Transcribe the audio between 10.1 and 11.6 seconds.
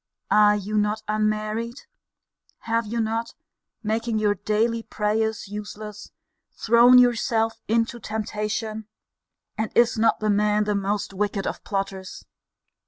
the man the most wicked